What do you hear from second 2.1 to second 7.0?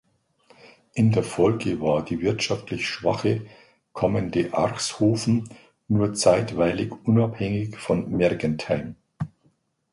wirtschaftlich schwache Kommende Archshofen nur zeitweilig